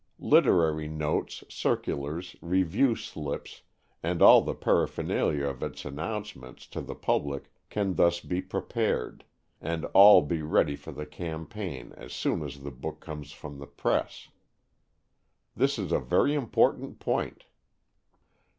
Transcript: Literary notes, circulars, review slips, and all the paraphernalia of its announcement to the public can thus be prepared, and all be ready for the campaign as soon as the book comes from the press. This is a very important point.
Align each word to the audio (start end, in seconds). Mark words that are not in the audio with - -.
Literary 0.17 0.87
notes, 0.87 1.43
circulars, 1.47 2.35
review 2.41 2.95
slips, 2.95 3.61
and 4.01 4.19
all 4.19 4.41
the 4.41 4.55
paraphernalia 4.55 5.45
of 5.45 5.61
its 5.61 5.85
announcement 5.85 6.57
to 6.71 6.81
the 6.81 6.95
public 6.95 7.51
can 7.69 7.93
thus 7.93 8.19
be 8.19 8.41
prepared, 8.41 9.23
and 9.61 9.85
all 9.93 10.23
be 10.23 10.41
ready 10.41 10.75
for 10.75 10.91
the 10.91 11.05
campaign 11.05 11.93
as 11.97 12.13
soon 12.13 12.41
as 12.41 12.61
the 12.61 12.71
book 12.71 12.99
comes 12.99 13.31
from 13.31 13.59
the 13.59 13.67
press. 13.67 14.29
This 15.55 15.77
is 15.77 15.91
a 15.91 15.99
very 15.99 16.33
important 16.33 16.97
point. 16.97 17.45